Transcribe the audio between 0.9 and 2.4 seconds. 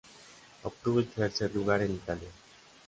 el tercer lugar en Italia.